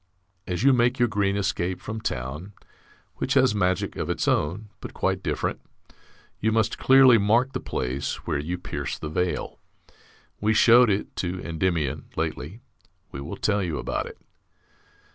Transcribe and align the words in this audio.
As 0.47 0.63
you 0.63 0.73
make 0.73 0.97
your 0.97 1.07
green 1.07 1.37
escape 1.37 1.79
from 1.79 2.01
town 2.01 2.53
(which 3.17 3.35
has 3.35 3.53
magic 3.53 3.95
of 3.97 4.09
its 4.09 4.27
own, 4.27 4.69
but 4.79 4.95
quite 4.95 5.21
different) 5.21 5.61
you 6.39 6.51
must 6.51 6.79
clearly 6.79 7.19
mark 7.19 7.53
the 7.53 7.59
place 7.59 8.15
where 8.25 8.39
you 8.39 8.57
pierce 8.57 8.97
the 8.97 9.09
veil. 9.09 9.59
We 10.39 10.55
showed 10.55 10.89
it 10.89 11.15
to 11.17 11.39
Endymion 11.43 12.05
lately. 12.15 12.61
We 13.11 13.21
will 13.21 13.37
tell 13.37 13.61
you 13.61 13.77
about 13.77 14.07
it. 14.07 14.17